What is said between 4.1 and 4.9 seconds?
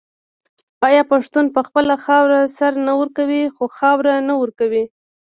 نه ورکوي؟